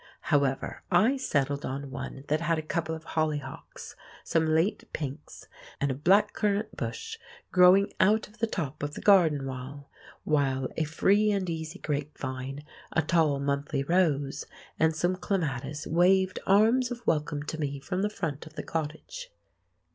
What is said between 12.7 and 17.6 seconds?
a tall monthly rose, and some clematis waved arms of welcome to